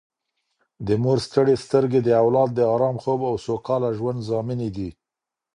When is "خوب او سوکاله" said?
3.03-3.89